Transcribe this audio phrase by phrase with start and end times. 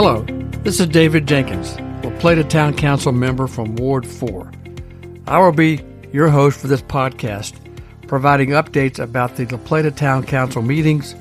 [0.00, 0.22] Hello,
[0.62, 4.48] this is David Jenkins, La Plata Town Council member from Ward 4.
[5.26, 7.54] I will be your host for this podcast,
[8.06, 11.16] providing updates about the La Plata Town Council meetings,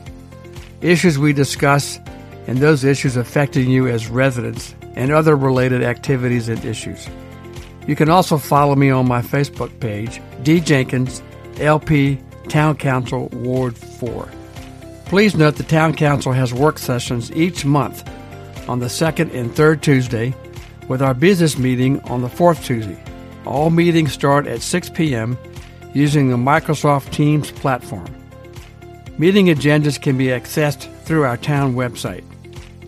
[0.82, 1.98] issues we discuss,
[2.46, 7.10] and those issues affecting you as residents, and other related activities and issues.
[7.88, 10.60] You can also follow me on my Facebook page, D.
[10.60, 11.24] Jenkins,
[11.60, 14.30] LP Town Council Ward 4.
[15.06, 18.08] Please note the Town Council has work sessions each month
[18.68, 20.34] on the second and third Tuesday,
[20.88, 23.02] with our business meeting on the fourth Tuesday.
[23.46, 25.38] All meetings start at 6 p.m.
[25.94, 28.08] using the Microsoft Teams platform.
[29.18, 32.24] Meeting agendas can be accessed through our town website,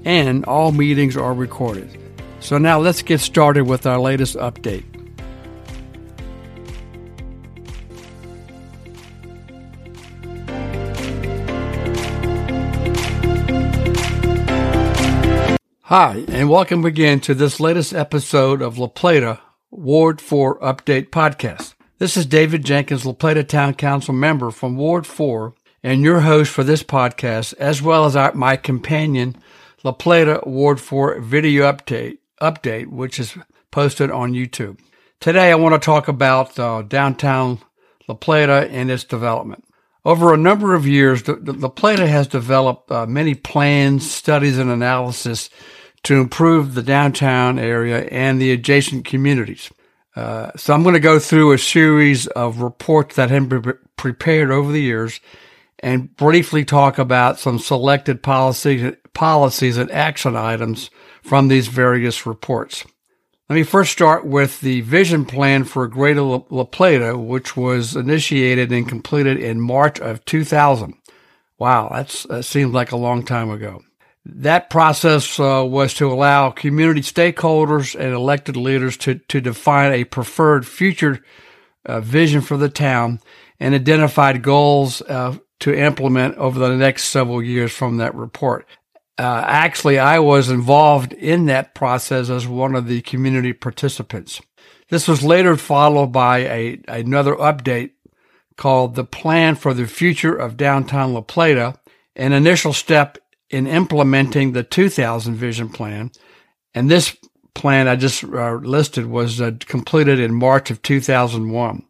[0.05, 1.97] and all meetings are recorded.
[2.39, 4.83] So now let's get started with our latest update.
[15.89, 21.73] Hi, and welcome again to this latest episode of La Plata Ward 4 Update Podcast.
[21.97, 26.51] This is David Jenkins, La Plata Town Council member from Ward 4, and your host
[26.51, 29.35] for this podcast, as well as our, my companion,
[29.83, 33.35] La Plata Ward 4 video update, update, which is
[33.71, 34.77] posted on YouTube.
[35.19, 37.57] Today, I want to talk about uh, downtown
[38.07, 39.63] La Plata and its development.
[40.05, 45.49] Over a number of years, La Plata has developed uh, many plans, studies, and analysis
[46.03, 49.69] to improve the downtown area and the adjacent communities.
[50.15, 54.51] Uh, so I'm going to go through a series of reports that have been prepared
[54.51, 55.19] over the years
[55.79, 60.89] and briefly talk about some selected policies, policies and action items
[61.21, 62.85] from these various reports.
[63.49, 68.71] Let me first start with the vision plan for Greater La Plata, which was initiated
[68.71, 70.93] and completed in March of 2000.
[71.57, 73.81] Wow, that's, that seems like a long time ago.
[74.25, 80.03] That process uh, was to allow community stakeholders and elected leaders to, to define a
[80.03, 81.23] preferred future
[81.85, 83.19] uh, vision for the town
[83.59, 88.67] and identified goals uh, to implement over the next several years from that report.
[89.17, 94.41] Uh, actually, I was involved in that process as one of the community participants.
[94.89, 97.91] This was later followed by a, another update
[98.55, 101.79] called the Plan for the Future of Downtown La Plata,
[102.15, 103.17] an initial step
[103.49, 106.11] in implementing the 2000 vision plan.
[106.73, 107.15] And this
[107.53, 111.83] plan I just uh, listed was uh, completed in March of 2001.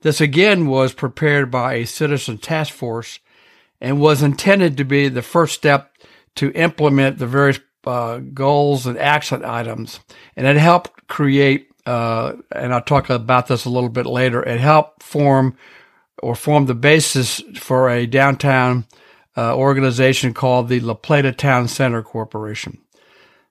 [0.00, 3.18] This again was prepared by a citizen task force
[3.80, 5.92] and was intended to be the first step
[6.36, 10.00] to implement the various uh, goals and action items.
[10.36, 14.60] And it helped create, uh, and I'll talk about this a little bit later, it
[14.60, 15.56] helped form
[16.22, 18.86] or form the basis for a downtown
[19.36, 22.78] uh, organization called the La Plata Town Center Corporation.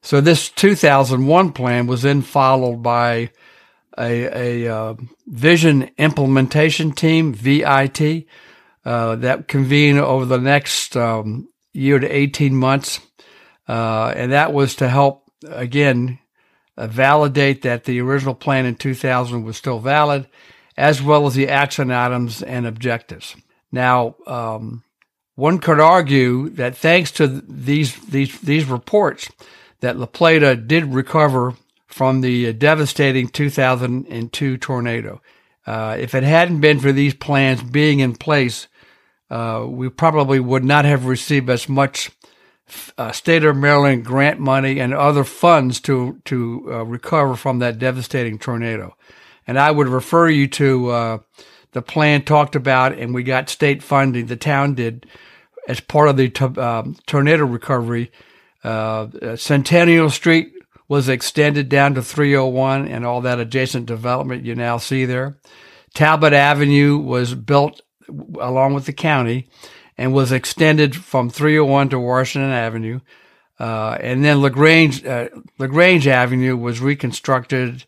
[0.01, 3.31] So this 2001 plan was then followed by
[3.97, 8.27] a, a uh, vision implementation team, VIT,
[8.85, 12.99] uh, that convened over the next um, year to 18 months.
[13.67, 16.19] Uh, and that was to help, again,
[16.77, 20.27] uh, validate that the original plan in 2000 was still valid,
[20.77, 23.35] as well as the action items and objectives.
[23.71, 24.83] Now, um,
[25.35, 29.29] one could argue that thanks to these these these reports,
[29.81, 31.55] that La Plata did recover
[31.87, 35.21] from the devastating 2002 tornado.
[35.65, 38.67] Uh, if it hadn't been for these plans being in place,
[39.29, 42.11] uh, we probably would not have received as much
[42.97, 47.79] uh, state of Maryland grant money and other funds to to uh, recover from that
[47.79, 48.95] devastating tornado.
[49.47, 51.17] And I would refer you to uh,
[51.75, 54.27] the plan talked about, and we got state funding.
[54.27, 55.05] The town did
[55.67, 58.13] as part of the um, tornado recovery.
[58.63, 60.53] Uh, Centennial Street
[60.87, 65.37] was extended down to 301 and all that adjacent development you now see there.
[65.93, 67.81] Talbot Avenue was built
[68.39, 69.49] along with the county
[69.97, 73.01] and was extended from 301 to Washington Avenue.
[73.59, 75.27] Uh, and then La Grange, uh,
[75.59, 77.83] La Grange Avenue was reconstructed.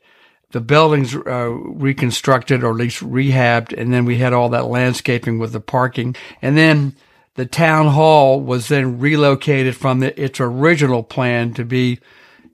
[0.51, 3.77] The buildings uh, reconstructed or at least rehabbed.
[3.77, 6.15] And then we had all that landscaping with the parking.
[6.41, 6.95] And then
[7.35, 11.99] the town hall was then relocated from the, its original plan to be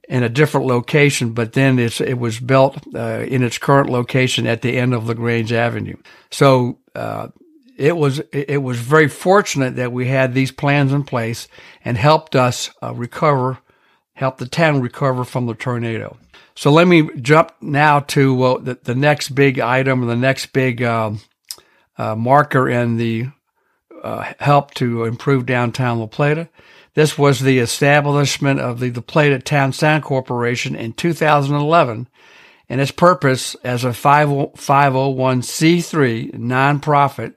[0.09, 4.61] in a different location, but then it was built uh, in its current location at
[4.61, 5.95] the end of La Grange Avenue.
[6.29, 7.29] So uh,
[7.77, 11.47] it was it was very fortunate that we had these plans in place
[11.85, 13.59] and helped us uh, recover,
[14.13, 16.17] help the town recover from the tornado.
[16.55, 20.83] So let me jump now to uh, the, the next big item, the next big
[20.83, 21.21] um,
[21.97, 23.27] uh, marker in the
[24.03, 26.49] uh, help to improve downtown La Plata.
[26.93, 32.07] This was the establishment of the La Plata Town Center Corporation in 2011
[32.69, 37.33] and its purpose as a 501c3 nonprofit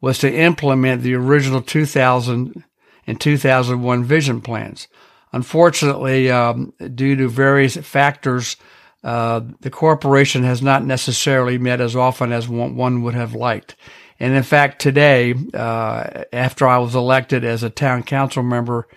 [0.00, 2.62] was to implement the original 2000
[3.06, 4.88] and 2001 vision plans.
[5.32, 8.56] Unfortunately, um, due to various factors,
[9.04, 13.76] uh, the corporation has not necessarily met as often as one, would have liked.
[14.20, 18.88] And in fact, today, uh, after I was elected as a town council member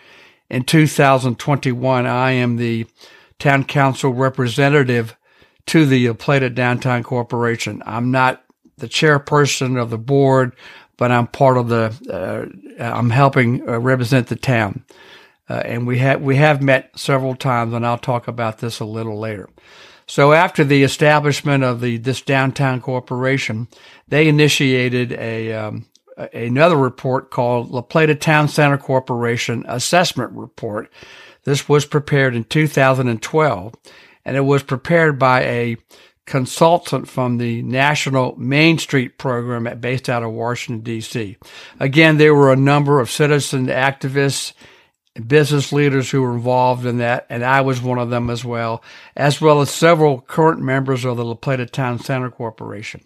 [0.49, 2.87] in 2021, I am the
[3.37, 5.15] town council representative
[5.67, 7.83] to the Plata Downtown Corporation.
[7.85, 8.43] I'm not
[8.77, 10.55] the chairperson of the board,
[10.97, 11.93] but I'm part of the,
[12.79, 14.83] uh, I'm helping uh, represent the town.
[15.51, 18.86] Uh, and we have, we have met several times, and I'll talk about this a
[18.86, 19.50] little later.
[20.07, 23.68] So after the establishment of the this downtown corporation,
[24.07, 25.88] they initiated a um,
[26.33, 30.89] another report called La Plata Town Center Corporation Assessment Report.
[31.44, 33.75] This was prepared in 2012,
[34.24, 35.77] and it was prepared by a
[36.25, 41.36] consultant from the National Main Street Program based out of Washington, D.C.
[41.77, 44.53] Again, there were a number of citizen activists
[45.15, 48.83] business leaders who were involved in that, and I was one of them as well,
[49.15, 53.01] as well as several current members of the La Plata Town Center Corporation.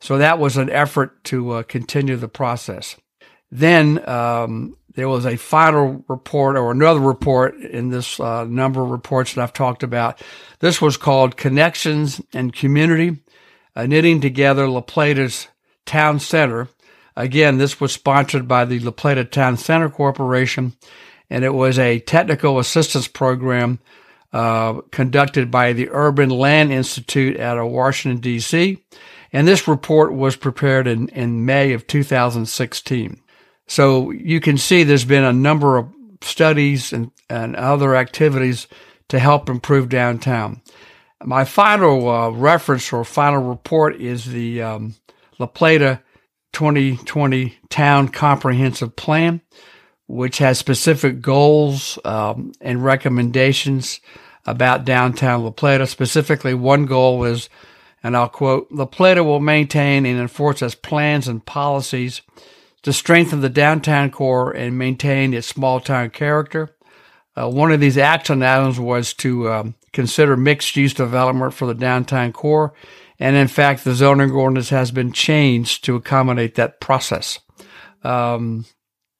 [0.00, 2.96] So that was an effort to uh, continue the process.
[3.50, 8.90] Then um, there was a final report or another report in this uh, number of
[8.90, 10.20] reports that I've talked about.
[10.58, 13.22] This was called Connections and Community,
[13.76, 15.48] uh, knitting together La Plata's
[15.86, 16.68] town center.
[17.16, 20.74] Again, this was sponsored by the La Plata Town Center Corporation
[21.34, 23.80] and it was a technical assistance program
[24.32, 28.78] uh, conducted by the Urban Land Institute out of Washington, D.C.
[29.32, 33.20] And this report was prepared in, in May of 2016.
[33.66, 35.92] So you can see there's been a number of
[36.22, 38.68] studies and, and other activities
[39.08, 40.62] to help improve downtown.
[41.24, 44.94] My final uh, reference or final report is the um,
[45.40, 46.00] La Plata
[46.52, 49.40] 2020 Town Comprehensive Plan
[50.06, 54.00] which has specific goals um, and recommendations
[54.46, 55.86] about downtown La Plata.
[55.86, 57.48] Specifically, one goal is,
[58.02, 62.20] and I'll quote, La Plata will maintain and enforce its plans and policies
[62.82, 66.76] to strengthen the downtown core and maintain its small town character.
[67.36, 71.74] Uh, one of these action items was to um, consider mixed use development for the
[71.74, 72.74] downtown core.
[73.18, 77.38] And in fact, the zoning ordinance has been changed to accommodate that process.
[78.02, 78.66] Um,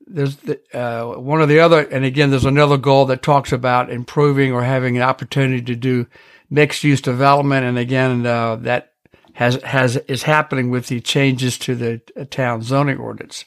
[0.06, 3.90] there's the, uh, one of the other, and again, there's another goal that talks about
[3.90, 6.06] improving or having an opportunity to do
[6.50, 7.64] mixed use development.
[7.64, 8.92] And again, uh, that
[9.34, 11.98] has, has, is happening with the changes to the
[12.30, 13.44] town zoning ordinance.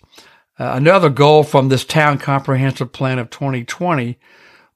[0.60, 4.18] Uh, another goal from this town comprehensive plan of 2020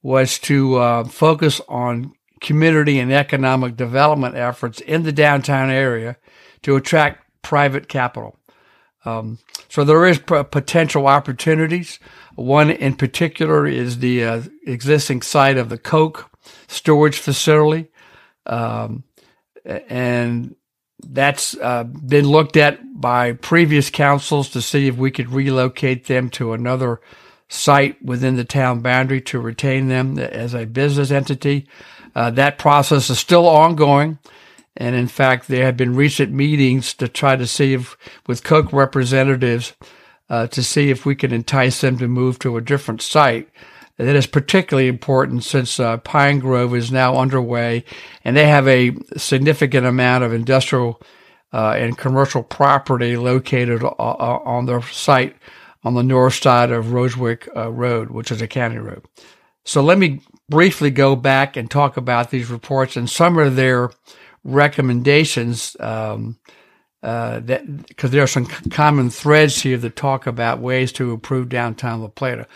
[0.03, 6.17] was to uh, focus on community and economic development efforts in the downtown area
[6.63, 8.37] to attract private capital.
[9.05, 9.39] Um,
[9.69, 11.99] so there is p- potential opportunities.
[12.35, 16.29] One in particular is the uh, existing site of the Coke
[16.67, 17.89] storage facility,
[18.45, 19.03] um,
[19.65, 20.55] and
[21.03, 26.29] that's uh, been looked at by previous councils to see if we could relocate them
[26.29, 27.01] to another
[27.49, 31.67] site within the town boundary to retain them as a business entity.
[32.15, 34.19] Uh, that process is still ongoing.
[34.77, 37.97] And in fact, there have been recent meetings to try to see if,
[38.27, 39.73] with Coke representatives,
[40.29, 43.49] uh, to see if we can entice them to move to a different site.
[43.97, 47.83] That is particularly important since uh, Pine Grove is now underway
[48.23, 50.99] and they have a significant amount of industrial
[51.53, 55.35] uh, and commercial property located uh, uh, on their site
[55.83, 59.03] on the north side of Rosewick uh, Road, which is a county road.
[59.63, 63.91] So let me briefly go back and talk about these reports and some of their
[64.43, 66.37] recommendations um,
[67.03, 71.49] uh, that because there are some common threads here that talk about ways to improve
[71.49, 72.47] downtown La Plata.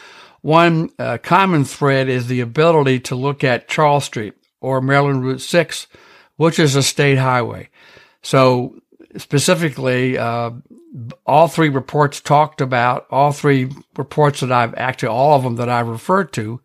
[0.41, 5.41] One uh, common thread is the ability to look at Charles Street or Maryland Route
[5.41, 5.87] 6,
[6.35, 7.69] which is a state highway.
[8.21, 8.75] So
[9.17, 10.51] specifically, uh,
[11.25, 15.69] all three reports talked about, all three reports that I've actually, all of them that
[15.69, 16.61] I've referred to,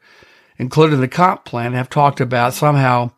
[0.59, 3.13] including the comp plan, have talked about somehow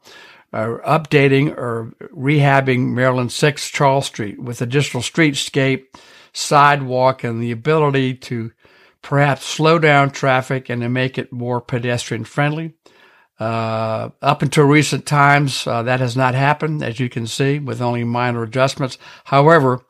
[0.53, 5.87] uh, updating or rehabbing Maryland 6 Charles Street with additional streetscape,
[6.33, 8.53] sidewalk, and the ability to
[9.01, 12.75] perhaps slow down traffic and to make it more pedestrian friendly.
[13.41, 17.81] Uh, up until recent times, uh, that has not happened, as you can see, with
[17.81, 18.99] only minor adjustments.
[19.25, 19.83] However,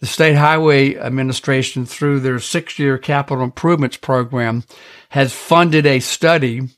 [0.00, 4.64] the State Highway Administration, through their six year capital improvements program,
[5.10, 6.68] has funded a study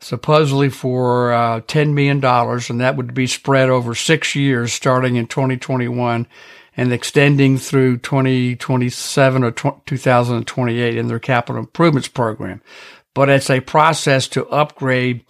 [0.00, 5.26] supposedly for uh, $10 million, and that would be spread over six years starting in
[5.26, 6.26] 2021
[6.76, 12.60] and extending through 2027 or 2028 in their capital improvements program.
[13.14, 15.24] But it's a process to upgrade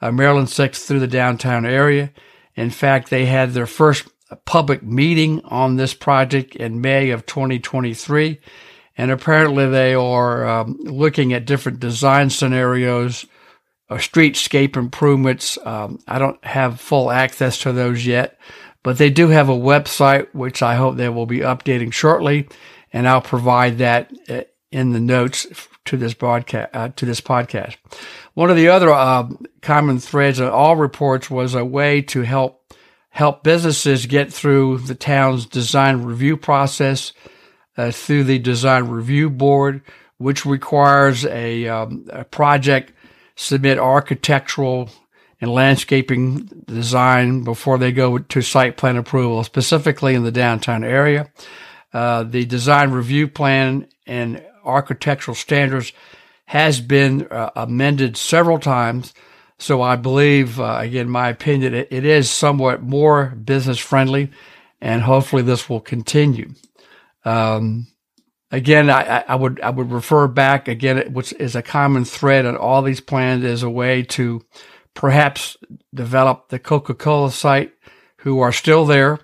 [0.00, 2.12] uh, Maryland 6 through the downtown area.
[2.56, 4.08] In fact, they had their first
[4.44, 8.40] public meeting on this project in May of 2023.
[8.96, 13.24] And apparently they are um, looking at different design scenarios
[13.96, 15.58] streetscape improvements.
[15.64, 18.38] Um, I don't have full access to those yet,
[18.82, 22.48] but they do have a website, which I hope they will be updating shortly.
[22.92, 25.46] And I'll provide that uh, in the notes
[25.86, 27.76] to this broadcast, uh, to this podcast.
[28.34, 29.28] One of the other uh,
[29.62, 32.74] common threads in all reports was a way to help
[33.10, 37.12] help businesses get through the town's design review process
[37.76, 39.82] uh, through the design review board,
[40.18, 42.92] which requires a, um, a project
[43.38, 44.90] submit architectural
[45.40, 51.30] and landscaping design before they go to site plan approval, specifically in the downtown area.
[51.92, 55.92] Uh, the design review plan and architectural standards
[56.46, 59.14] has been uh, amended several times.
[59.58, 64.32] So I believe, uh, again, my opinion, it, it is somewhat more business friendly,
[64.80, 66.54] and hopefully this will continue.
[67.24, 67.86] Um,
[68.50, 72.56] again, I, I, would I would refer back again, which is a common thread on
[72.56, 74.44] all these plans, as a way to
[74.94, 75.56] perhaps
[75.94, 77.72] develop the Coca Cola site,
[78.18, 79.20] who are still there,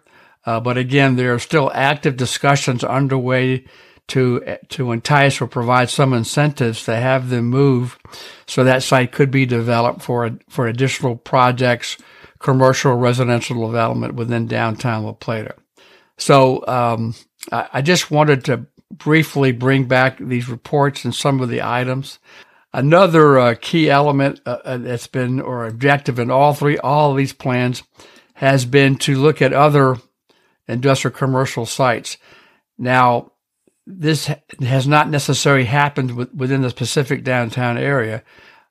[0.46, 3.64] uh, but again, there are still active discussions underway
[4.06, 7.98] to to entice or provide some incentives to have them move,
[8.46, 11.96] so that site could be developed for for additional projects,
[12.38, 15.54] commercial residential development within downtown La Plata.
[16.18, 17.14] So um,
[17.50, 18.66] I, I just wanted to
[18.98, 22.18] briefly bring back these reports and some of the items.
[22.72, 27.16] Another uh, key element uh, uh, that's been or objective in all three all of
[27.16, 27.82] these plans
[28.34, 29.96] has been to look at other
[30.66, 32.16] industrial commercial sites.
[32.76, 33.32] Now,
[33.86, 38.22] this has not necessarily happened within the specific downtown area,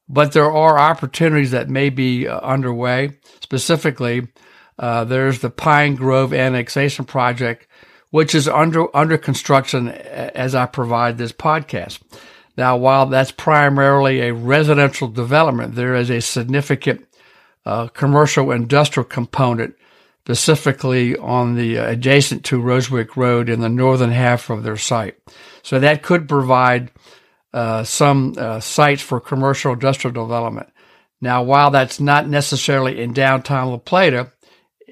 [0.09, 3.11] but there are opportunities that may be uh, underway.
[3.41, 4.27] Specifically,
[4.79, 7.67] uh, there's the Pine Grove annexation project,
[8.13, 11.99] which is under under construction as I provide this podcast.
[12.55, 17.07] Now, while that's primarily a residential development, there is a significant
[17.65, 19.75] uh, commercial industrial component
[20.25, 25.17] specifically on the uh, adjacent to Rosewick Road in the northern half of their site.
[25.63, 26.91] So that could provide
[27.51, 30.69] uh, some uh, sites for commercial industrial development.
[31.19, 34.31] Now, while that's not necessarily in downtown La Plata,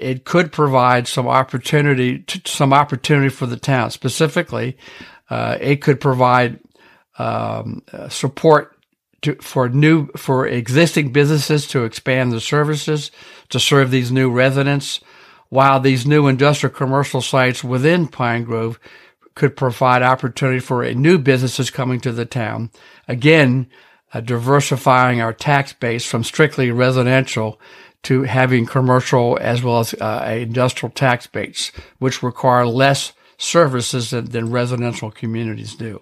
[0.02, 3.92] it could provide some opportunity, to, some opportunity for the town.
[3.92, 4.78] Specifically,
[5.30, 6.60] uh, it could provide
[7.18, 8.78] um, support
[9.22, 13.12] to, for new for existing businesses to expand their services
[13.50, 15.00] to serve these new residents
[15.50, 18.80] while these new industrial commercial sites within Pine Grove
[19.36, 22.72] could provide opportunity for new businesses coming to the town.
[23.08, 23.68] Again,
[24.14, 27.60] uh, diversifying our tax base from strictly residential
[28.04, 34.26] to having commercial as well as uh, industrial tax base, which require less services than,
[34.26, 36.00] than residential communities do.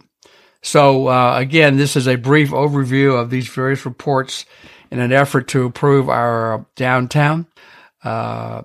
[0.61, 4.45] So uh, again, this is a brief overview of these various reports
[4.91, 7.47] in an effort to improve our downtown.
[8.03, 8.63] Uh,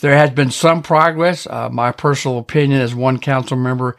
[0.00, 1.46] there has been some progress.
[1.46, 3.96] Uh, my personal opinion as one council member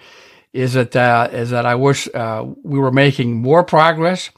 [0.53, 4.29] is that uh, is that I wish uh, we were making more progress.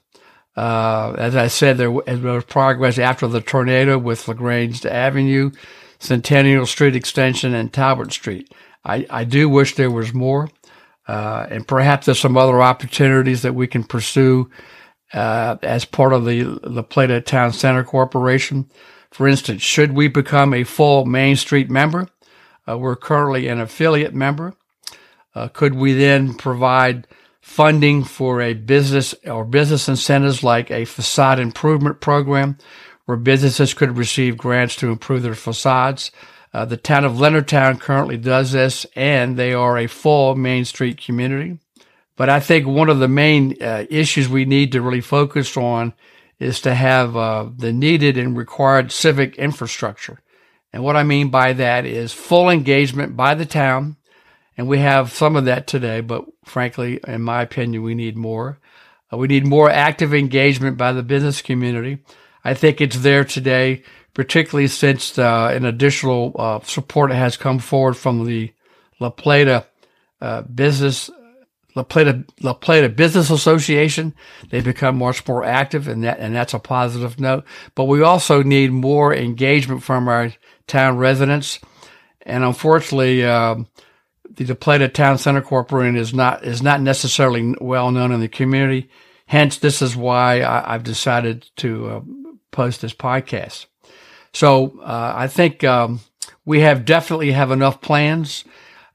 [0.55, 5.51] Uh, as I said, there was progress after the tornado with La Grange Avenue,
[5.99, 8.53] Centennial Street Extension, and Talbot Street.
[8.85, 10.49] I, I do wish there was more,
[11.07, 14.49] uh, and perhaps there's some other opportunities that we can pursue
[15.13, 18.69] uh, as part of the La Plata Town Center Corporation.
[19.11, 22.09] For instance, should we become a full Main Street member?
[22.67, 24.53] Uh, we're currently an affiliate member.
[25.35, 27.07] Uh, could we then provide
[27.43, 32.57] funding for a business or business incentives like a facade improvement program
[33.03, 36.09] where businesses could receive grants to improve their facades?
[36.53, 41.03] Uh, the town of Leonardtown currently does this and they are a full Main Street
[41.03, 41.59] community.
[42.15, 45.93] But I think one of the main uh, issues we need to really focus on
[46.39, 50.21] is to have uh, the needed and required civic infrastructure.
[50.71, 53.97] And what I mean by that is full engagement by the town.
[54.57, 58.59] And we have some of that today, but frankly, in my opinion, we need more.
[59.11, 62.03] Uh, we need more active engagement by the business community.
[62.43, 63.83] I think it's there today,
[64.13, 68.53] particularly since uh, an additional uh, support has come forward from the
[68.99, 69.65] La Plata
[70.21, 71.09] uh, business
[71.75, 74.13] La Plata, La Plata Business Association.
[74.49, 77.45] They've become much more active and that, and that's a positive note.
[77.75, 80.31] But we also need more engagement from our
[80.67, 81.59] town residents.
[82.21, 83.67] And unfortunately, um,
[84.29, 88.89] the Plata Town Center Corporation is not, is not necessarily well known in the community.
[89.27, 92.01] Hence, this is why I, have decided to uh,
[92.51, 93.65] post this podcast.
[94.33, 96.01] So, uh, I think, um,
[96.45, 98.43] we have definitely have enough plans,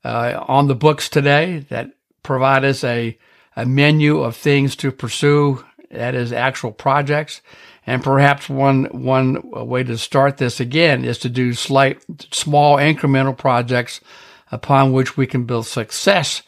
[0.05, 1.91] uh, on the books today that
[2.23, 3.19] provide us a,
[3.57, 5.65] a menu of things to pursue.
[5.91, 7.41] That is actual projects.
[7.87, 13.37] And perhaps one, one way to start this again is to do slight, small incremental
[13.37, 14.03] projects
[14.51, 16.43] upon which we can build success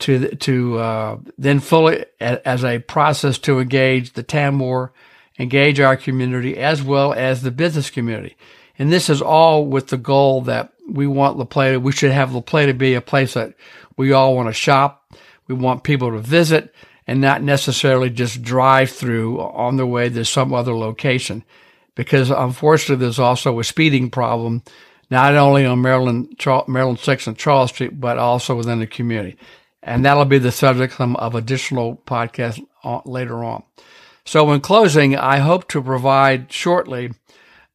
[0.00, 4.90] to, to, uh, then fully as a process to engage the TAMWAR,
[5.38, 8.36] engage our community as well as the business community.
[8.78, 12.34] And this is all with the goal that we want La Plata, we should have
[12.34, 13.54] La Plata be a place that
[13.96, 15.14] we all want to shop,
[15.46, 16.74] we want people to visit
[17.06, 21.44] and not necessarily just drive through on their way to some other location.
[21.94, 24.62] Because unfortunately, there's also a speeding problem,
[25.12, 29.36] not only on Maryland, Maryland 6 and Charles Street, but also within the community.
[29.82, 32.64] And that'll be the subject of additional podcasts
[33.04, 33.62] later on.
[34.24, 37.10] So in closing, I hope to provide shortly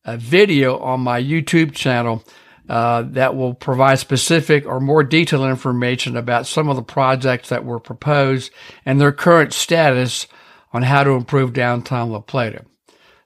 [0.04, 2.24] a video on my YouTube channel
[2.68, 7.64] uh, that will provide specific or more detailed information about some of the projects that
[7.64, 8.52] were proposed
[8.84, 10.26] and their current status
[10.74, 12.66] on how to improve downtown La Plata.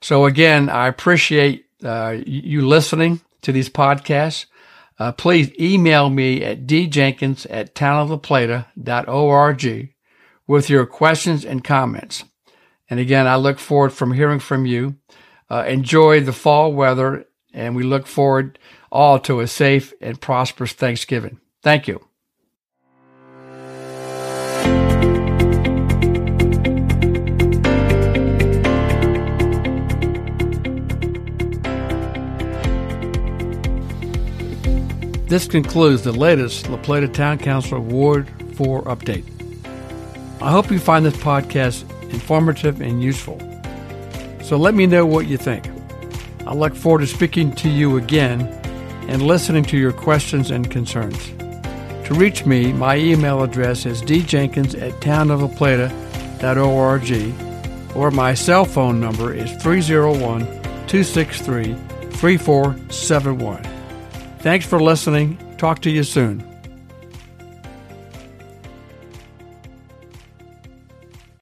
[0.02, 4.46] So again, I appreciate uh, you listening to these podcasts.
[4.98, 9.94] Uh, please email me at djenkins at townoflaplata.org
[10.46, 12.22] with your questions and comments.
[12.88, 14.96] And again, I look forward from hearing from you.
[15.50, 20.72] Uh, enjoy the fall weather, and we look forward all to a safe and prosperous
[20.72, 21.40] Thanksgiving.
[21.62, 22.06] Thank you.
[35.32, 39.24] This concludes the latest La Plata Town Council Ward 4 update.
[40.42, 43.40] I hope you find this podcast informative and useful.
[44.42, 45.70] So let me know what you think.
[46.46, 48.42] I look forward to speaking to you again
[49.08, 51.28] and listening to your questions and concerns.
[52.08, 59.32] To reach me, my email address is djenkins at townoflaplata.org or my cell phone number
[59.32, 60.40] is 301
[60.88, 61.74] 263
[62.10, 63.71] 3471.
[64.42, 65.38] Thanks for listening.
[65.56, 66.51] Talk to you soon.